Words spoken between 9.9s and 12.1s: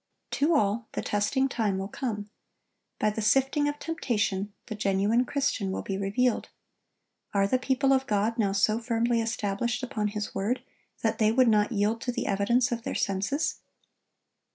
His word that they would not yield